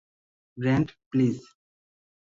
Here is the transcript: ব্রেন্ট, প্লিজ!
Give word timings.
ব্রেন্ট, 0.57 0.89
প্লিজ! 1.09 1.37